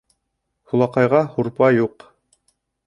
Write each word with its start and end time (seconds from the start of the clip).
Һулаҡайға 0.71 1.21
һурпа 1.37 1.71
юҡ. 1.77 2.11